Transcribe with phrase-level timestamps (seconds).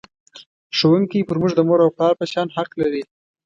[0.77, 3.01] ښوونکی پر موږ د مور او پلار په شان حق لري.